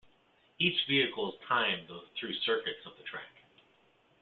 [0.57, 3.35] Each vehicle is timed through circuits of the track.